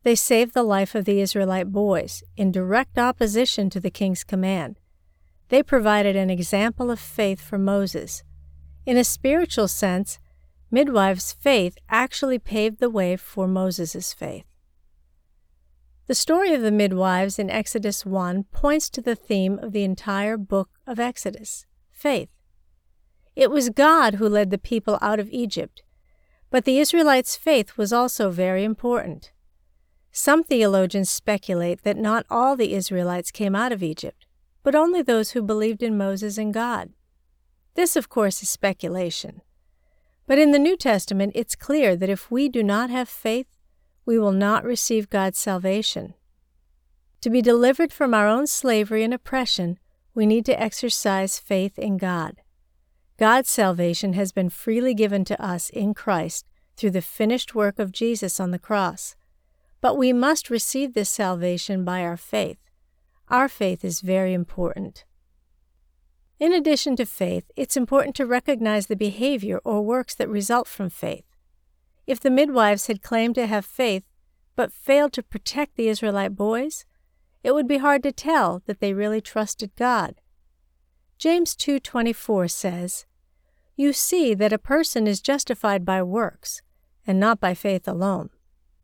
They 0.03 0.15
saved 0.15 0.53
the 0.53 0.63
life 0.63 0.95
of 0.95 1.05
the 1.05 1.21
Israelite 1.21 1.71
boys 1.71 2.23
in 2.35 2.51
direct 2.51 2.97
opposition 2.97 3.69
to 3.69 3.79
the 3.79 3.89
king's 3.89 4.23
command. 4.23 4.79
They 5.49 5.63
provided 5.63 6.15
an 6.15 6.29
example 6.29 6.91
of 6.91 6.99
faith 6.99 7.39
for 7.39 7.57
Moses. 7.57 8.23
In 8.85 8.97
a 8.97 9.03
spiritual 9.03 9.67
sense, 9.67 10.19
midwives' 10.69 11.31
faith 11.31 11.77
actually 11.89 12.39
paved 12.39 12.79
the 12.79 12.89
way 12.89 13.15
for 13.15 13.47
Moses' 13.47 14.13
faith. 14.13 14.45
The 16.07 16.15
story 16.15 16.53
of 16.53 16.61
the 16.61 16.71
midwives 16.71 17.39
in 17.39 17.49
Exodus 17.49 18.05
1 18.05 18.43
points 18.51 18.89
to 18.89 19.01
the 19.01 19.15
theme 19.15 19.57
of 19.59 19.71
the 19.71 19.85
entire 19.85 20.35
book 20.35 20.69
of 20.85 20.99
Exodus 20.99 21.65
faith. 21.91 22.29
It 23.35 23.49
was 23.49 23.69
God 23.69 24.15
who 24.15 24.27
led 24.27 24.49
the 24.49 24.57
people 24.57 24.99
out 25.01 25.19
of 25.19 25.29
Egypt, 25.29 25.81
but 26.53 26.65
the 26.65 26.77
Israelites' 26.77 27.35
faith 27.35 27.79
was 27.79 27.91
also 27.91 28.29
very 28.29 28.63
important. 28.63 29.31
Some 30.11 30.43
theologians 30.43 31.09
speculate 31.09 31.81
that 31.81 31.97
not 31.97 32.27
all 32.29 32.55
the 32.55 32.75
Israelites 32.75 33.31
came 33.31 33.55
out 33.55 33.71
of 33.71 33.81
Egypt, 33.81 34.27
but 34.61 34.75
only 34.75 35.01
those 35.01 35.31
who 35.31 35.41
believed 35.41 35.81
in 35.81 35.97
Moses 35.97 36.37
and 36.37 36.53
God. 36.53 36.91
This, 37.73 37.95
of 37.95 38.07
course, 38.07 38.43
is 38.43 38.49
speculation. 38.49 39.41
But 40.27 40.37
in 40.37 40.51
the 40.51 40.59
New 40.59 40.77
Testament, 40.77 41.31
it's 41.33 41.55
clear 41.55 41.95
that 41.95 42.11
if 42.11 42.29
we 42.29 42.49
do 42.49 42.61
not 42.61 42.91
have 42.91 43.09
faith, 43.09 43.47
we 44.05 44.19
will 44.19 44.31
not 44.31 44.63
receive 44.63 45.09
God's 45.09 45.39
salvation. 45.39 46.13
To 47.21 47.31
be 47.31 47.41
delivered 47.41 47.91
from 47.91 48.13
our 48.13 48.27
own 48.27 48.45
slavery 48.45 49.03
and 49.03 49.11
oppression, 49.11 49.79
we 50.13 50.27
need 50.27 50.45
to 50.45 50.61
exercise 50.61 51.39
faith 51.39 51.79
in 51.79 51.97
God. 51.97 52.42
God's 53.23 53.49
salvation 53.49 54.11
has 54.15 54.33
been 54.33 54.49
freely 54.49 54.93
given 54.93 55.23
to 55.23 55.41
us 55.41 55.69
in 55.69 55.93
Christ 55.93 56.45
through 56.75 56.91
the 56.91 57.01
finished 57.01 57.55
work 57.55 57.79
of 57.79 57.93
Jesus 57.93 58.37
on 58.37 58.51
the 58.51 58.59
cross. 58.59 59.15
But 59.79 59.95
we 59.95 60.11
must 60.11 60.49
receive 60.49 60.93
this 60.93 61.09
salvation 61.09 61.85
by 61.85 62.01
our 62.01 62.17
faith. 62.17 62.57
Our 63.29 63.47
faith 63.47 63.85
is 63.85 64.01
very 64.01 64.33
important. 64.33 65.05
In 66.37 66.51
addition 66.51 66.97
to 66.97 67.05
faith, 67.05 67.49
it's 67.55 67.77
important 67.77 68.13
to 68.17 68.25
recognize 68.25 68.87
the 68.87 68.97
behavior 68.97 69.61
or 69.63 69.81
works 69.81 70.15
that 70.15 70.27
result 70.27 70.67
from 70.67 70.89
faith. 70.89 71.23
If 72.05 72.19
the 72.19 72.29
midwives 72.29 72.87
had 72.87 73.01
claimed 73.01 73.35
to 73.35 73.47
have 73.47 73.63
faith 73.63 74.03
but 74.57 74.73
failed 74.73 75.13
to 75.13 75.23
protect 75.23 75.77
the 75.77 75.87
Israelite 75.87 76.35
boys, 76.35 76.83
it 77.41 77.53
would 77.53 77.69
be 77.69 77.77
hard 77.77 78.03
to 78.03 78.11
tell 78.11 78.61
that 78.65 78.81
they 78.81 78.93
really 78.93 79.21
trusted 79.21 79.73
God. 79.77 80.15
James 81.17 81.55
2:24 81.55 82.51
says, 82.51 83.05
"You 83.75 83.93
see 83.93 84.33
that 84.33 84.53
a 84.53 84.57
person 84.57 85.07
is 85.07 85.21
justified 85.21 85.83
by 85.83 86.03
works, 86.03 86.61
and 87.07 87.19
not 87.19 87.39
by 87.39 87.53
faith 87.53 87.87
alone." 87.87 88.29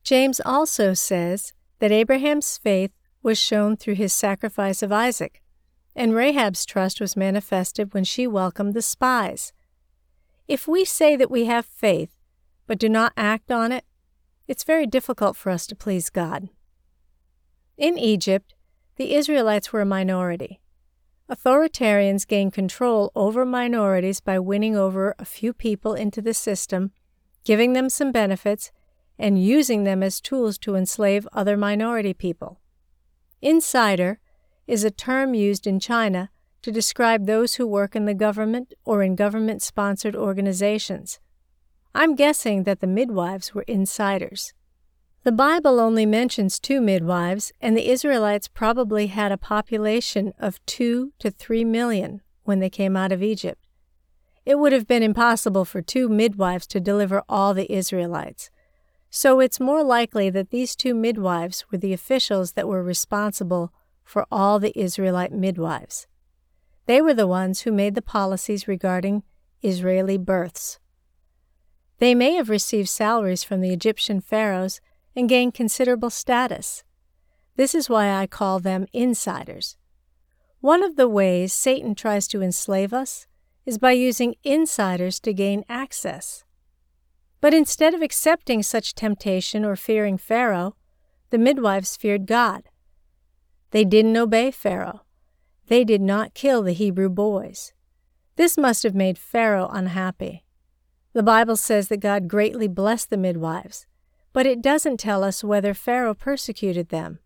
James 0.03 0.41
also 0.43 0.93
says 0.93 1.53
that 1.79 1.91
Abraham's 1.91 2.58
faith 2.58 2.91
was 3.22 3.38
shown 3.38 3.77
through 3.77 3.96
his 3.96 4.13
sacrifice 4.13 4.81
of 4.81 4.91
Isaac, 4.91 5.41
and 5.96 6.15
Rahab's 6.15 6.65
trust 6.65 7.01
was 7.01 7.17
manifested 7.17 7.93
when 7.93 8.03
she 8.03 8.25
welcomed 8.25 8.74
the 8.74 8.81
spies. 8.81 9.53
If 10.48 10.67
we 10.67 10.86
say 10.86 11.15
that 11.15 11.29
we 11.29 11.46
have 11.46 11.65
faith, 11.65 12.15
but 12.65 12.79
do 12.79 12.89
not 12.89 13.13
act 13.15 13.51
on 13.51 13.72
it, 13.72 13.86
it's 14.48 14.63
very 14.63 14.88
difficult 14.88 15.36
for 15.36 15.51
us 15.51 15.67
to 15.67 15.75
please 15.75 16.10
God. 16.10 16.50
In 17.77 17.98
Egypt, 17.98 18.55
the 18.96 19.13
Israelites 19.13 19.72
were 19.72 19.81
a 19.81 19.86
minority. 19.86 20.60
Authoritarians 21.30 22.26
gain 22.28 22.50
control 22.50 23.12
over 23.16 23.46
minorities 23.46 24.20
by 24.20 24.40
winning 24.40 24.76
over 24.76 25.14
a 25.20 25.26
few 25.26 25.54
people 25.54 25.94
into 25.94 26.24
the 26.24 26.34
system, 26.34 26.92
giving 27.44 27.74
them 27.74 27.88
some 27.88 28.12
benefits, 28.12 28.72
and 29.20 29.44
using 29.44 29.84
them 29.84 30.02
as 30.02 30.20
tools 30.20 30.58
to 30.58 30.76
enslave 30.76 31.28
other 31.32 31.56
minority 31.56 32.16
people. 32.16 32.60
Insider 33.42 34.20
is 34.66 34.84
a 34.84 34.90
term 34.90 35.36
used 35.36 35.68
in 35.68 35.80
China 35.80 36.32
to 36.64 36.72
describe 36.72 37.26
those 37.26 37.56
who 37.56 37.68
work 37.68 37.96
in 37.96 38.06
the 38.06 38.14
government 38.16 38.74
or 38.84 39.04
in 39.04 39.16
government 39.16 39.62
sponsored 39.62 40.16
organizations. 40.16 41.20
I'm 41.94 42.16
guessing 42.16 42.64
that 42.64 42.80
the 42.80 42.88
midwives 42.88 43.54
were 43.54 43.66
insiders. 43.68 44.54
The 45.24 45.32
Bible 45.34 45.82
only 45.82 46.06
mentions 46.06 46.60
two 46.60 46.80
midwives, 46.80 47.52
and 47.60 47.76
the 47.76 47.90
Israelites 47.90 48.48
probably 48.48 49.08
had 49.08 49.34
a 49.34 49.38
population 49.38 50.34
of 50.40 50.66
two 50.66 51.12
to 51.20 51.30
three 51.30 51.66
million 51.66 52.22
when 52.44 52.60
they 52.60 52.70
came 52.70 52.96
out 52.96 53.12
of 53.12 53.22
Egypt. 53.22 53.68
It 54.46 54.58
would 54.58 54.72
have 54.72 54.88
been 54.88 55.04
impossible 55.04 55.66
for 55.66 55.82
two 55.82 56.08
midwives 56.08 56.66
to 56.68 56.80
deliver 56.80 57.22
all 57.28 57.54
the 57.54 57.72
Israelites. 57.72 58.50
So 59.10 59.40
it's 59.42 59.60
more 59.60 59.84
likely 59.84 60.30
that 60.30 60.52
these 60.52 60.76
two 60.76 60.96
midwives 60.96 61.66
were 61.70 61.78
the 61.78 61.94
officials 61.94 62.54
that 62.54 62.68
were 62.68 62.82
responsible 62.82 63.74
for 64.04 64.26
all 64.32 64.58
the 64.58 64.78
Israelite 64.80 65.34
midwives. 65.34 66.08
They 66.86 67.02
were 67.02 67.14
the 67.14 67.28
ones 67.28 67.62
who 67.62 67.72
made 67.72 67.94
the 67.94 68.02
policies 68.02 68.68
regarding 68.68 69.24
Israeli 69.62 70.18
births. 70.18 70.80
They 72.00 72.16
may 72.16 72.34
have 72.36 72.50
received 72.50 72.88
salaries 72.88 73.44
from 73.44 73.60
the 73.62 73.74
Egyptian 73.74 74.22
pharaohs 74.22 74.80
and 75.16 75.30
gain 75.30 75.51
considerable 75.51 76.10
status. 76.10 76.84
This 77.56 77.75
is 77.75 77.89
why 77.89 78.10
I 78.13 78.28
call 78.28 78.60
them 78.60 78.88
insiders. 78.94 79.78
One 80.62 80.84
of 80.84 80.96
the 80.96 81.08
ways 81.08 81.54
Satan 81.54 81.96
tries 81.96 82.28
to 82.30 82.42
enslave 82.42 82.94
us 82.94 83.28
is 83.66 83.78
by 83.78 83.92
using 83.92 84.36
insiders 84.44 85.20
to 85.22 85.34
gain 85.34 85.63
access. 85.70 86.44
But 87.42 87.54
instead 87.54 87.94
of 87.94 88.01
accepting 88.01 88.63
such 88.63 88.96
temptation 88.96 89.63
or 89.63 89.75
fearing 89.75 90.18
Pharaoh, 90.18 90.75
the 91.30 91.38
midwives 91.38 91.96
feared 91.96 92.25
God. 92.25 92.63
They 93.72 93.86
didn't 93.86 94.18
obey 94.18 94.51
Pharaoh. 94.51 95.01
They 95.68 95.84
did 95.84 96.01
not 96.01 96.34
kill 96.34 96.63
the 96.63 96.74
Hebrew 96.74 97.10
boys. 97.10 97.74
This 98.36 98.58
must 98.58 98.84
have 98.84 98.96
made 98.96 99.18
Pharaoh 99.18 99.70
unhappy. 99.72 100.46
The 101.13 101.24
Bible 101.24 101.56
says 101.56 101.88
that 101.89 102.00
God 102.00 102.28
greatly 102.28 102.68
blessed 102.68 103.10
the 103.10 103.18
midwives, 103.18 103.86
but 104.39 104.46
it 104.46 104.62
doesn't 104.62 104.96
tell 104.96 105.22
us 105.22 105.43
whether 105.43 105.74
Pharaoh 105.74 106.13
persecuted 106.13 106.88
them. 106.88 107.19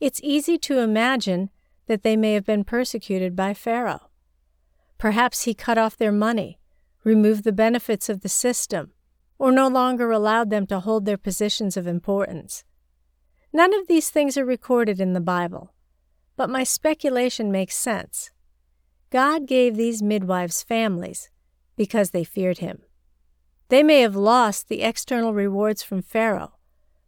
It's 0.00 0.18
easy 0.24 0.56
to 0.56 0.78
imagine 0.78 1.50
that 1.88 2.02
they 2.02 2.16
may 2.16 2.32
have 2.32 2.46
been 2.46 2.64
persecuted 2.64 3.36
by 3.36 3.52
Pharaoh. 3.52 4.08
Perhaps 4.96 5.42
he 5.42 5.52
cut 5.52 5.76
off 5.76 5.98
their 5.98 6.10
money, 6.10 6.58
removed 7.04 7.44
the 7.44 7.52
benefits 7.52 8.08
of 8.08 8.22
the 8.22 8.30
system, 8.30 8.92
or 9.38 9.52
no 9.52 9.68
longer 9.68 10.10
allowed 10.10 10.48
them 10.48 10.66
to 10.68 10.80
hold 10.80 11.04
their 11.04 11.18
positions 11.18 11.76
of 11.76 11.86
importance. 11.86 12.64
None 13.52 13.74
of 13.74 13.86
these 13.86 14.08
things 14.08 14.38
are 14.38 14.46
recorded 14.46 15.02
in 15.02 15.12
the 15.12 15.20
Bible, 15.20 15.74
but 16.34 16.48
my 16.48 16.64
speculation 16.64 17.52
makes 17.52 17.76
sense. 17.76 18.30
God 19.10 19.46
gave 19.46 19.76
these 19.76 20.02
midwives 20.02 20.62
families 20.62 21.28
because 21.76 22.12
they 22.12 22.24
feared 22.24 22.56
him. 22.56 22.84
They 23.68 23.82
may 23.82 24.00
have 24.00 24.16
lost 24.16 24.68
the 24.68 24.82
external 24.82 25.34
rewards 25.34 25.82
from 25.82 26.02
Pharaoh, 26.02 26.54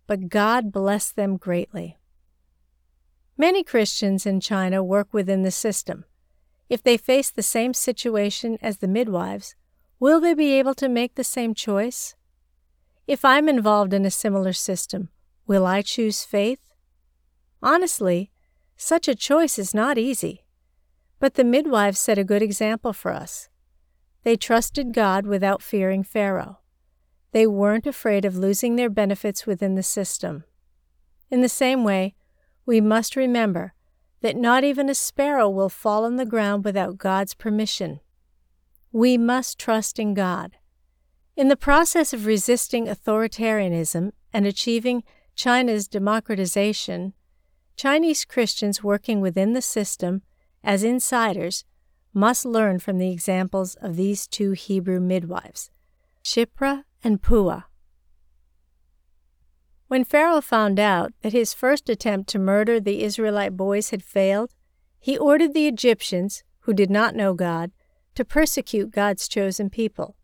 but 0.07 0.29
God 0.29 0.71
blessed 0.73 1.17
them 1.17 1.37
greatly. 1.37 1.97
Many 3.39 3.65
Christians 3.65 4.27
in 4.27 4.41
China 4.41 4.85
work 4.85 5.09
within 5.13 5.43
the 5.43 5.51
system. 5.51 6.05
If 6.69 6.83
they 6.83 6.99
face 6.99 7.31
the 7.31 7.43
same 7.43 7.73
situation 7.73 8.59
as 8.61 8.79
the 8.79 8.89
midwives, 8.89 9.55
will 9.99 10.21
they 10.21 10.35
be 10.35 10.53
able 10.53 10.75
to 10.75 10.89
make 10.89 11.15
the 11.15 11.25
same 11.25 11.55
choice? 11.55 12.15
If 13.07 13.25
I'm 13.25 13.49
involved 13.49 13.95
in 13.95 14.05
a 14.05 14.11
similar 14.11 14.53
system, 14.53 15.09
will 15.47 15.65
I 15.65 15.81
choose 15.81 16.25
faith? 16.25 16.61
Honestly, 17.63 18.31
such 18.77 19.09
a 19.09 19.15
choice 19.15 19.59
is 19.59 19.75
not 19.75 19.99
easy. 19.99 20.45
But 21.19 21.35
the 21.35 21.45
midwives 21.45 21.99
set 21.99 22.19
a 22.19 22.25
good 22.25 22.43
example 22.43 22.93
for 22.93 23.13
us. 23.13 23.49
They 24.23 24.37
trusted 24.37 24.93
God 24.93 25.27
without 25.27 25.63
fearing 25.63 26.03
Pharaoh. 26.03 26.59
They 27.33 27.47
weren't 27.47 27.87
afraid 27.87 28.25
of 28.25 28.37
losing 28.37 28.77
their 28.77 28.91
benefits 28.91 29.47
within 29.47 29.75
the 29.77 29.83
system. 29.83 30.45
In 31.31 31.41
the 31.41 31.49
same 31.49 31.85
way, 31.85 32.15
we 32.67 32.81
must 32.81 33.17
remember 33.17 33.75
that 34.21 34.37
not 34.37 34.65
even 34.65 34.89
a 34.89 34.95
sparrow 34.95 35.49
will 35.49 35.69
fall 35.69 36.05
on 36.05 36.17
the 36.17 36.27
ground 36.27 36.65
without 36.65 36.99
God's 36.99 37.35
permission. 37.35 38.01
We 38.93 39.17
must 39.17 39.59
trust 39.59 39.99
in 39.99 40.15
God. 40.15 40.57
In 41.37 41.49
the 41.49 41.57
process 41.57 42.13
of 42.13 42.27
resisting 42.27 42.87
authoritarianism 42.87 44.13
and 44.33 44.47
achieving 44.47 45.05
China's 45.35 45.89
democratization, 45.89 47.15
Chinese 47.77 48.25
Christians 48.27 48.85
working 48.85 49.21
within 49.21 49.55
the 49.55 49.63
system 49.63 50.23
as 50.63 50.85
insiders 50.85 51.65
must 52.13 52.45
learn 52.45 52.79
from 52.79 52.99
the 52.99 53.11
examples 53.11 53.75
of 53.77 53.97
these 53.97 54.27
two 54.27 54.53
Hebrew 54.53 55.01
midwives, 55.01 55.71
Shiphrah 56.25 56.85
and 57.03 57.23
Puah. 57.23 57.65
When 59.89 60.05
Pharaoh 60.05 60.41
found 60.41 60.79
out 60.79 61.13
that 61.23 61.33
his 61.33 61.53
first 61.53 61.89
attempt 61.89 62.29
to 62.31 62.39
murder 62.39 62.79
the 62.79 63.03
Israelite 63.03 63.57
boys 63.57 63.91
had 63.91 64.05
failed, 64.05 64.55
he 65.01 65.19
ordered 65.19 65.55
the 65.55 65.67
Egyptians, 65.67 66.45
who 66.61 66.73
did 66.73 66.91
not 66.91 67.17
know 67.17 67.35
God, 67.35 67.73
to 68.15 68.25
persecute 68.25 68.91
God's 68.91 69.27
chosen 69.27 69.71
people. 69.71 70.15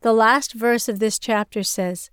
The 0.00 0.12
last 0.12 0.52
verse 0.52 0.88
of 0.88 1.00
this 1.00 1.18
chapter 1.18 1.62
says, 1.62 2.10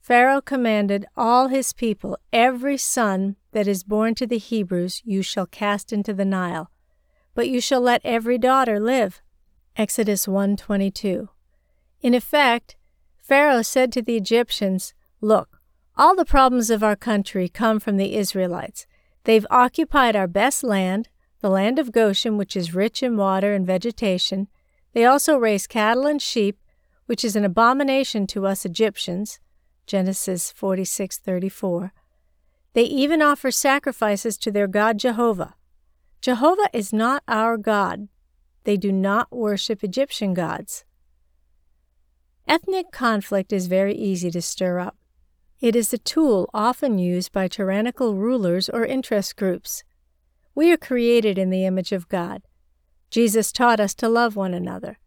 Pharaoh 0.00 0.40
commanded 0.40 1.04
all 1.16 1.48
his 1.48 1.72
people, 1.72 2.16
Every 2.32 2.76
son 2.76 3.36
that 3.52 3.68
is 3.68 3.84
born 3.84 4.14
to 4.14 4.26
the 4.26 4.38
Hebrews 4.38 5.02
you 5.04 5.20
shall 5.20 5.46
cast 5.46 5.92
into 5.92 6.14
the 6.14 6.24
Nile, 6.24 6.70
but 7.36 7.50
you 7.50 7.60
shall 7.60 7.82
let 7.82 8.00
every 8.02 8.38
daughter 8.38 8.80
live. 8.80 9.22
Exodus 9.76 10.26
1:22. 10.26 11.28
In 12.00 12.14
effect, 12.14 12.76
Pharaoh 13.22 13.62
said 13.62 13.92
to 13.92 14.02
the 14.02 14.16
Egyptians, 14.16 14.94
Look, 15.20 15.60
all 15.96 16.16
the 16.16 16.24
problems 16.24 16.70
of 16.70 16.82
our 16.82 16.96
country 16.96 17.48
come 17.48 17.78
from 17.78 17.98
the 17.98 18.16
Israelites. 18.16 18.86
They've 19.24 19.46
occupied 19.50 20.16
our 20.16 20.26
best 20.26 20.64
land, 20.64 21.10
the 21.40 21.50
land 21.50 21.78
of 21.78 21.92
Goshen, 21.92 22.38
which 22.38 22.56
is 22.56 22.74
rich 22.74 23.02
in 23.02 23.18
water 23.18 23.52
and 23.52 23.66
vegetation, 23.66 24.48
They 24.94 25.04
also 25.04 25.36
raise 25.36 25.66
cattle 25.66 26.06
and 26.06 26.22
sheep, 26.22 26.58
which 27.04 27.22
is 27.22 27.36
an 27.36 27.44
abomination 27.44 28.26
to 28.28 28.46
us 28.46 28.64
Egyptians. 28.64 29.40
Genesis 29.86 30.50
46:34. 30.52 31.92
They 32.72 32.84
even 32.84 33.20
offer 33.20 33.50
sacrifices 33.50 34.38
to 34.38 34.50
their 34.50 34.66
god 34.66 34.96
Jehovah. 34.96 35.54
Jehovah 36.26 36.68
is 36.72 36.92
not 36.92 37.22
our 37.28 37.56
God. 37.56 38.08
They 38.64 38.76
do 38.76 38.90
not 38.90 39.30
worship 39.30 39.84
Egyptian 39.84 40.34
gods. 40.34 40.84
Ethnic 42.48 42.90
conflict 42.90 43.52
is 43.52 43.68
very 43.68 43.94
easy 43.94 44.32
to 44.32 44.42
stir 44.42 44.80
up. 44.80 44.96
It 45.60 45.76
is 45.76 45.92
a 45.92 45.98
tool 45.98 46.50
often 46.52 46.98
used 46.98 47.30
by 47.30 47.46
tyrannical 47.46 48.16
rulers 48.16 48.68
or 48.68 48.84
interest 48.84 49.36
groups. 49.36 49.84
We 50.52 50.72
are 50.72 50.76
created 50.76 51.38
in 51.38 51.50
the 51.50 51.64
image 51.64 51.92
of 51.92 52.08
God. 52.08 52.42
Jesus 53.08 53.52
taught 53.52 53.78
us 53.78 53.94
to 53.94 54.08
love 54.08 54.34
one 54.34 54.52
another. 54.52 54.98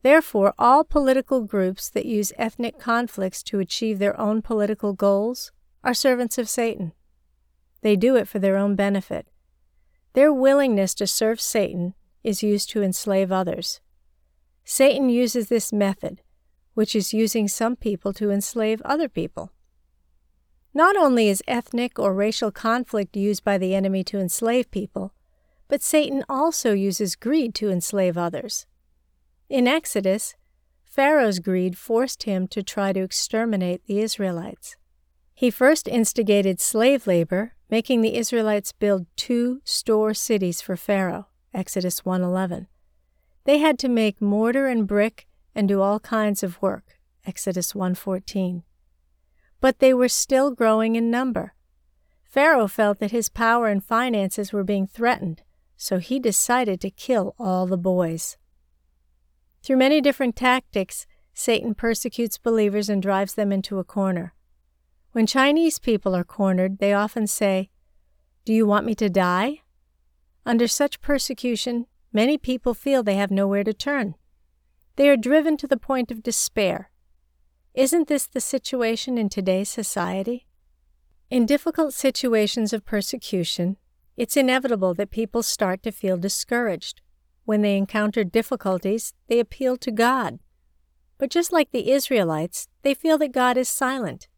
Therefore, 0.00 0.54
all 0.58 0.84
political 0.84 1.42
groups 1.42 1.90
that 1.90 2.06
use 2.06 2.32
ethnic 2.38 2.78
conflicts 2.78 3.42
to 3.42 3.58
achieve 3.58 3.98
their 3.98 4.18
own 4.18 4.40
political 4.40 4.94
goals 4.94 5.52
are 5.84 5.92
servants 5.92 6.38
of 6.38 6.48
Satan. 6.48 6.92
They 7.82 7.94
do 7.94 8.16
it 8.16 8.26
for 8.26 8.38
their 8.38 8.56
own 8.56 8.74
benefit. 8.74 9.26
Their 10.16 10.32
willingness 10.32 10.94
to 10.94 11.06
serve 11.06 11.42
Satan 11.42 11.92
is 12.24 12.42
used 12.42 12.70
to 12.70 12.82
enslave 12.82 13.30
others. 13.30 13.82
Satan 14.64 15.10
uses 15.10 15.50
this 15.50 15.74
method, 15.74 16.22
which 16.72 16.96
is 16.96 17.12
using 17.12 17.48
some 17.48 17.76
people 17.76 18.14
to 18.14 18.30
enslave 18.30 18.80
other 18.82 19.10
people. 19.10 19.52
Not 20.72 20.96
only 20.96 21.28
is 21.28 21.42
ethnic 21.46 21.98
or 21.98 22.14
racial 22.14 22.50
conflict 22.50 23.14
used 23.14 23.44
by 23.44 23.58
the 23.58 23.74
enemy 23.74 24.02
to 24.04 24.18
enslave 24.18 24.70
people, 24.70 25.12
but 25.68 25.82
Satan 25.82 26.24
also 26.30 26.72
uses 26.72 27.14
greed 27.14 27.54
to 27.56 27.68
enslave 27.70 28.16
others. 28.16 28.64
In 29.50 29.68
Exodus, 29.68 30.34
Pharaoh's 30.86 31.40
greed 31.40 31.76
forced 31.76 32.22
him 32.22 32.48
to 32.48 32.62
try 32.62 32.94
to 32.94 33.02
exterminate 33.02 33.84
the 33.84 34.00
Israelites. 34.00 34.76
He 35.34 35.50
first 35.50 35.86
instigated 35.86 36.58
slave 36.58 37.06
labor, 37.06 37.52
making 37.70 38.00
the 38.00 38.16
Israelites 38.16 38.72
build 38.72 39.06
two 39.16 39.60
store 39.64 40.14
cities 40.14 40.60
for 40.60 40.76
Pharaoh. 40.76 41.28
Exodus 41.52 42.04
1:11. 42.04 42.68
They 43.44 43.58
had 43.58 43.78
to 43.80 43.88
make 43.88 44.20
mortar 44.20 44.66
and 44.66 44.86
brick 44.86 45.26
and 45.54 45.66
do 45.66 45.80
all 45.80 46.00
kinds 46.00 46.42
of 46.42 46.60
work. 46.60 46.98
Exodus 47.24 47.74
1:14. 47.74 48.62
But 49.60 49.78
they 49.78 49.94
were 49.94 50.08
still 50.08 50.50
growing 50.50 50.96
in 50.96 51.10
number. 51.10 51.54
Pharaoh 52.22 52.68
felt 52.68 52.98
that 52.98 53.12
his 53.12 53.28
power 53.30 53.68
and 53.68 53.82
finances 53.82 54.52
were 54.52 54.64
being 54.64 54.86
threatened, 54.86 55.42
so 55.76 55.98
he 55.98 56.18
decided 56.20 56.80
to 56.82 56.90
kill 56.90 57.34
all 57.38 57.66
the 57.66 57.78
boys. 57.78 58.36
Through 59.62 59.78
many 59.78 60.00
different 60.00 60.36
tactics, 60.36 61.06
Satan 61.32 61.74
persecutes 61.74 62.38
believers 62.38 62.88
and 62.88 63.02
drives 63.02 63.34
them 63.34 63.50
into 63.50 63.78
a 63.78 63.84
corner. 63.84 64.34
When 65.16 65.26
Chinese 65.26 65.78
people 65.78 66.14
are 66.14 66.24
cornered, 66.24 66.76
they 66.76 66.92
often 66.92 67.26
say, 67.26 67.70
Do 68.44 68.52
you 68.52 68.66
want 68.66 68.84
me 68.84 68.94
to 68.96 69.08
die? 69.08 69.62
Under 70.44 70.68
such 70.68 71.00
persecution, 71.00 71.86
many 72.12 72.36
people 72.36 72.74
feel 72.74 73.02
they 73.02 73.14
have 73.14 73.30
nowhere 73.30 73.64
to 73.64 73.72
turn. 73.72 74.16
They 74.96 75.08
are 75.08 75.16
driven 75.16 75.56
to 75.56 75.66
the 75.66 75.78
point 75.78 76.10
of 76.10 76.22
despair. 76.22 76.90
Isn't 77.72 78.08
this 78.08 78.26
the 78.26 78.42
situation 78.42 79.16
in 79.16 79.30
today's 79.30 79.70
society? 79.70 80.46
In 81.30 81.46
difficult 81.46 81.94
situations 81.94 82.74
of 82.74 82.84
persecution, 82.84 83.78
it's 84.18 84.36
inevitable 84.36 84.92
that 84.92 85.08
people 85.08 85.42
start 85.42 85.82
to 85.84 85.92
feel 85.92 86.18
discouraged. 86.18 87.00
When 87.46 87.62
they 87.62 87.78
encounter 87.78 88.22
difficulties, 88.22 89.14
they 89.28 89.40
appeal 89.40 89.78
to 89.78 89.90
God. 89.90 90.40
But 91.16 91.30
just 91.30 91.54
like 91.54 91.70
the 91.70 91.90
Israelites, 91.90 92.68
they 92.82 92.92
feel 92.92 93.16
that 93.16 93.32
God 93.32 93.56
is 93.56 93.66
silent. 93.70 94.28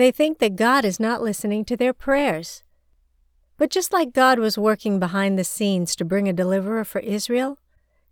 They 0.00 0.10
think 0.10 0.38
that 0.38 0.56
God 0.56 0.86
is 0.86 0.98
not 0.98 1.20
listening 1.20 1.66
to 1.66 1.76
their 1.76 1.92
prayers. 1.92 2.62
But 3.58 3.68
just 3.68 3.92
like 3.92 4.14
God 4.14 4.38
was 4.38 4.56
working 4.56 4.98
behind 4.98 5.38
the 5.38 5.44
scenes 5.44 5.94
to 5.96 6.06
bring 6.06 6.26
a 6.26 6.32
deliverer 6.32 6.86
for 6.86 7.00
Israel, 7.00 7.58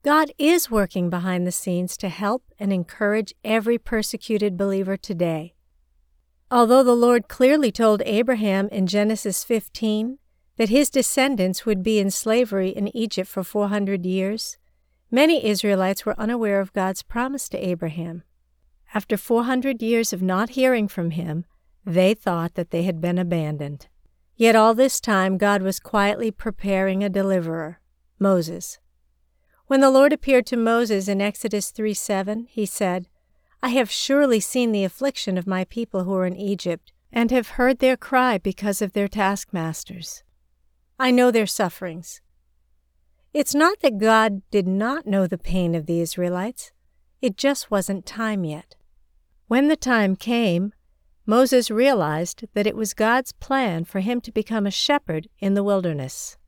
God 0.03 0.31
is 0.37 0.70
working 0.70 1.09
behind 1.09 1.46
the 1.46 1.51
scenes 1.51 1.96
to 1.96 2.11
help 2.11 2.42
and 2.59 2.74
encourage 2.74 3.33
every 3.42 3.79
persecuted 3.79 4.55
believer 4.55 4.98
today. 4.98 5.55
Although 6.51 6.83
the 6.83 6.92
Lord 6.94 7.27
clearly 7.27 7.72
told 7.72 8.03
Abraham 8.05 8.68
in 8.68 8.87
Genesis 8.87 9.42
15 9.42 10.18
that 10.59 10.68
his 10.68 10.90
descendants 10.90 11.64
would 11.64 11.83
be 11.83 11.98
in 11.98 12.11
slavery 12.11 12.68
in 12.68 12.94
Egypt 12.94 13.31
for 13.31 13.42
400 13.42 14.05
years, 14.05 14.59
many 15.11 15.42
Israelites 15.42 16.05
were 16.05 16.20
unaware 16.20 16.61
of 16.61 16.74
God's 16.74 17.03
promise 17.03 17.48
to 17.48 17.66
Abraham. 17.66 18.24
After 18.92 19.16
400 19.16 19.81
years 19.81 20.12
of 20.12 20.20
not 20.20 20.51
hearing 20.51 20.87
from 20.87 21.12
him, 21.12 21.46
they 21.88 22.14
thought 22.14 22.55
that 22.55 22.70
they 22.70 22.83
had 22.83 23.01
been 23.01 23.18
abandoned. 23.18 23.88
Yet 24.37 24.55
all 24.55 24.74
this 24.74 25.01
time 25.01 25.38
God 25.38 25.62
was 25.62 25.81
quietly 25.81 26.31
preparing 26.31 27.03
a 27.03 27.09
deliverer, 27.09 27.81
Moses. 28.18 28.79
When 29.66 29.81
the 29.81 29.90
Lord 29.90 30.12
appeared 30.12 30.46
to 30.46 30.57
Moses 30.57 31.09
in 31.09 31.20
Exodus 31.20 31.70
3 31.70 31.94
7, 31.94 32.46
he 32.51 32.66
said, 32.66 33.09
I 33.62 33.70
have 33.70 33.90
surely 33.90 34.38
seen 34.38 34.70
the 34.70 34.85
affliction 34.85 35.37
of 35.37 35.46
my 35.46 35.64
people 35.64 36.05
who 36.05 36.14
are 36.14 36.27
in 36.27 36.37
Egypt, 36.37 36.92
and 37.11 37.31
have 37.31 37.51
heard 37.51 37.79
their 37.79 37.96
cry 37.96 38.38
because 38.38 38.83
of 38.83 38.92
their 38.92 39.09
taskmasters. 39.09 40.22
I 40.98 41.11
know 41.11 41.31
their 41.31 41.46
sufferings. 41.46 42.20
It's 43.33 43.55
not 43.55 43.81
that 43.81 43.98
God 43.98 44.42
did 44.51 44.68
not 44.68 45.07
know 45.07 45.27
the 45.27 45.38
pain 45.38 45.74
of 45.74 45.87
the 45.87 46.01
Israelites, 46.01 46.70
it 47.20 47.37
just 47.37 47.70
wasn't 47.70 48.07
time 48.07 48.44
yet. 48.44 48.77
When 49.48 49.68
the 49.68 49.77
time 49.77 50.14
came, 50.16 50.72
Moses 51.29 51.71
realized 51.71 52.47
that 52.55 52.67
it 52.67 52.75
was 52.75 52.95
God's 52.95 53.33
plan 53.33 53.85
for 53.85 54.01
him 54.01 54.19
to 54.23 54.33
become 54.33 54.67
a 54.67 54.71
shepherd 54.71 55.29
in 55.41 55.53
the 55.53 55.62
wilderness. 55.62 56.38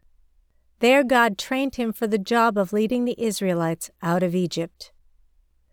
There, 0.79 1.05
God 1.05 1.37
trained 1.37 1.75
him 1.75 1.93
for 1.93 2.07
the 2.07 2.17
job 2.17 2.57
of 2.57 2.73
leading 2.73 3.05
the 3.05 3.23
Israelites 3.23 3.91
out 4.01 4.23
of 4.23 4.35
Egypt. 4.35 4.91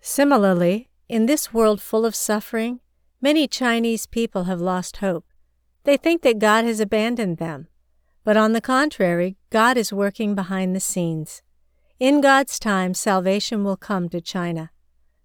Similarly, 0.01 0.89
in 1.07 1.25
this 1.25 1.53
world 1.53 1.81
full 1.81 2.05
of 2.05 2.17
suffering, 2.17 2.81
many 3.21 3.47
Chinese 3.47 4.07
people 4.07 4.43
have 4.43 4.59
lost 4.59 4.97
hope. 4.97 5.25
They 5.85 5.95
think 5.95 6.21
that 6.23 6.37
God 6.37 6.65
has 6.65 6.81
abandoned 6.81 7.37
them. 7.37 7.67
But 8.25 8.35
on 8.35 8.51
the 8.51 8.59
contrary, 8.59 9.37
God 9.49 9.77
is 9.77 9.93
working 9.93 10.35
behind 10.35 10.75
the 10.75 10.81
scenes. 10.81 11.41
In 11.97 12.19
God's 12.19 12.59
time, 12.59 12.93
salvation 12.93 13.63
will 13.63 13.77
come 13.77 14.09
to 14.09 14.19
China. 14.19 14.71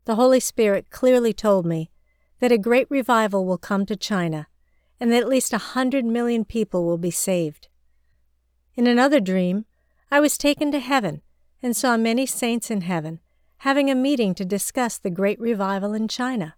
The 0.05 0.15
Holy 0.15 0.39
Spirit 0.39 0.91
clearly 0.91 1.33
told 1.33 1.67
me 1.67 1.91
that 2.43 2.51
a 2.51 2.59
great 2.59 2.89
revival 2.91 3.47
will 3.47 3.57
come 3.57 3.87
to 3.87 3.95
China 3.95 4.49
and 4.99 5.13
that 5.13 5.23
at 5.23 5.29
least 5.29 5.53
a 5.53 5.59
hundred 5.59 6.05
million 6.05 6.45
people 6.45 6.85
will 6.85 6.99
be 6.99 7.09
saved. 7.09 7.69
In 8.75 8.89
another 8.89 9.21
dream, 9.21 9.65
I 10.11 10.19
was 10.19 10.37
taken 10.37 10.73
to 10.73 10.81
heaven 10.81 11.23
and 11.63 11.77
saw 11.77 11.97
many 11.97 12.27
saints 12.27 12.69
in 12.69 12.81
heaven 12.81 13.21
having 13.59 13.89
a 13.89 13.95
meeting 13.95 14.35
to 14.35 14.45
discuss 14.45 14.99
the 14.99 15.09
great 15.09 15.39
revival 15.39 15.95
in 15.95 16.09
China. 16.09 16.57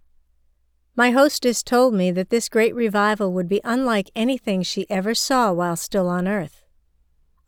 My 0.96 1.10
hostess 1.10 1.62
told 1.62 1.92
me 1.92 2.10
that 2.12 2.30
this 2.30 2.48
great 2.48 2.74
revival 2.74 3.30
would 3.34 3.46
be 3.46 3.60
unlike 3.62 4.10
anything 4.16 4.62
she 4.62 4.88
ever 4.88 5.14
saw 5.14 5.52
while 5.52 5.76
still 5.76 6.08
on 6.08 6.26
earth. 6.26 6.64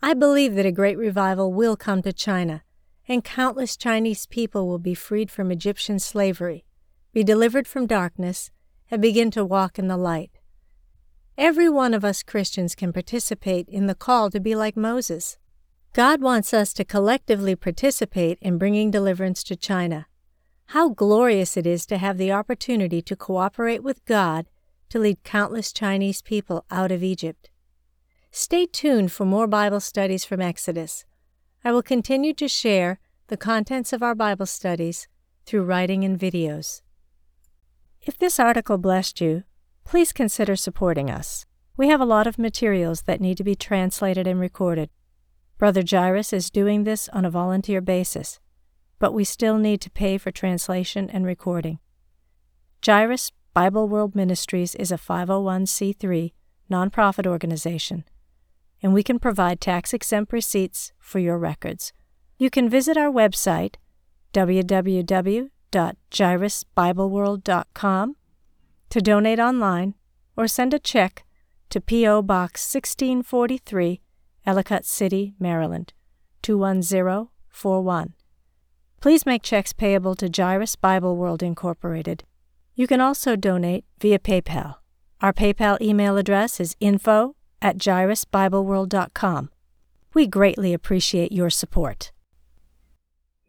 I 0.02 0.12
believe 0.12 0.56
that 0.56 0.66
a 0.66 0.72
great 0.72 0.98
revival 0.98 1.54
will 1.54 1.74
come 1.74 2.02
to 2.02 2.12
China, 2.12 2.64
and 3.08 3.24
countless 3.24 3.78
Chinese 3.78 4.26
people 4.26 4.68
will 4.68 4.78
be 4.78 4.94
freed 4.94 5.30
from 5.30 5.50
Egyptian 5.50 5.98
slavery, 5.98 6.65
be 7.16 7.24
delivered 7.24 7.66
from 7.66 7.86
darkness, 7.86 8.50
and 8.90 9.00
begin 9.00 9.30
to 9.30 9.42
walk 9.42 9.78
in 9.78 9.88
the 9.88 9.96
light. 9.96 10.32
Every 11.38 11.66
one 11.66 11.94
of 11.94 12.04
us 12.04 12.22
Christians 12.22 12.74
can 12.74 12.92
participate 12.92 13.66
in 13.70 13.86
the 13.86 13.94
call 13.94 14.28
to 14.28 14.38
be 14.38 14.54
like 14.54 14.76
Moses. 14.76 15.38
God 15.94 16.20
wants 16.20 16.52
us 16.52 16.74
to 16.74 16.84
collectively 16.84 17.56
participate 17.56 18.36
in 18.42 18.58
bringing 18.58 18.90
deliverance 18.90 19.42
to 19.44 19.56
China. 19.56 20.08
How 20.66 20.90
glorious 20.90 21.56
it 21.56 21.66
is 21.66 21.86
to 21.86 21.96
have 21.96 22.18
the 22.18 22.32
opportunity 22.32 23.00
to 23.00 23.16
cooperate 23.16 23.82
with 23.82 24.04
God 24.04 24.44
to 24.90 24.98
lead 24.98 25.24
countless 25.24 25.72
Chinese 25.72 26.20
people 26.20 26.66
out 26.70 26.92
of 26.92 27.02
Egypt. 27.02 27.48
Stay 28.30 28.66
tuned 28.66 29.10
for 29.10 29.24
more 29.24 29.46
Bible 29.46 29.80
studies 29.80 30.26
from 30.26 30.42
Exodus. 30.42 31.06
I 31.64 31.72
will 31.72 31.82
continue 31.82 32.34
to 32.34 32.46
share 32.46 33.00
the 33.28 33.38
contents 33.38 33.94
of 33.94 34.02
our 34.02 34.14
Bible 34.14 34.44
studies 34.44 35.08
through 35.46 35.64
writing 35.64 36.04
and 36.04 36.20
videos. 36.20 36.82
If 38.06 38.18
this 38.18 38.40
article 38.40 38.78
blessed 38.78 39.20
you, 39.20 39.42
please 39.84 40.12
consider 40.12 40.56
supporting 40.56 41.10
us. 41.10 41.44
We 41.76 41.88
have 41.88 42.00
a 42.00 42.06
lot 42.06 42.26
of 42.26 42.38
materials 42.38 43.02
that 43.02 43.20
need 43.20 43.36
to 43.36 43.44
be 43.44 43.54
translated 43.54 44.26
and 44.26 44.40
recorded. 44.40 44.88
Brother 45.58 45.82
Jairus 45.88 46.32
is 46.32 46.50
doing 46.50 46.84
this 46.84 47.10
on 47.10 47.26
a 47.26 47.30
volunteer 47.30 47.82
basis 47.82 48.40
but 48.98 49.12
we 49.12 49.24
still 49.24 49.58
need 49.58 49.80
to 49.82 49.90
pay 49.90 50.18
for 50.18 50.30
translation 50.30 51.10
and 51.10 51.26
recording. 51.26 51.78
Jairus 52.84 53.32
Bible 53.52 53.88
World 53.88 54.14
Ministries 54.14 54.74
is 54.74 54.92
a 54.92 54.98
501c3 54.98 56.32
nonprofit 56.70 57.26
organization, 57.26 58.04
and 58.82 58.92
we 58.92 59.02
can 59.02 59.18
provide 59.18 59.60
tax 59.60 59.92
exempt 59.92 60.32
receipts 60.32 60.92
for 60.98 61.18
your 61.18 61.38
records. 61.38 61.92
You 62.38 62.50
can 62.50 62.68
visit 62.68 62.96
our 62.96 63.10
website 63.10 63.76
www.jairusbibleworld.com, 65.72 68.16
to 68.88 69.00
donate 69.00 69.40
online, 69.40 69.94
or 70.36 70.46
send 70.46 70.74
a 70.74 70.78
check 70.78 71.24
to 71.70 71.80
P.O. 71.80 72.22
Box 72.22 72.72
1643, 72.72 74.00
Ellicott 74.46 74.84
City, 74.84 75.34
Maryland 75.38 75.92
21041. 76.42 78.14
Please 79.00 79.26
make 79.26 79.42
checks 79.42 79.72
payable 79.72 80.14
to 80.14 80.30
Jairus 80.34 80.76
Bible 80.76 81.16
World 81.16 81.42
Incorporated. 81.42 82.24
You 82.74 82.86
can 82.86 83.00
also 83.00 83.36
donate 83.36 83.84
via 84.00 84.18
PayPal. 84.18 84.76
Our 85.20 85.32
PayPal 85.32 85.80
email 85.80 86.16
address 86.16 86.60
is 86.60 86.76
info 86.78 87.34
at 87.62 87.78
jairusbibleworld.com. 87.78 89.50
We 90.14 90.26
greatly 90.26 90.72
appreciate 90.72 91.32
your 91.32 91.50
support. 91.50 92.12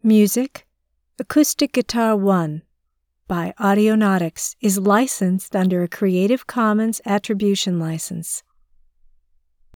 Music 0.02 0.67
Acoustic 1.20 1.72
Guitar 1.72 2.16
1 2.16 2.62
by 3.26 3.52
Audionautix 3.58 4.54
is 4.60 4.78
licensed 4.78 5.56
under 5.56 5.82
a 5.82 5.88
Creative 5.88 6.46
Commons 6.46 7.00
Attribution 7.04 7.80
License. 7.80 8.44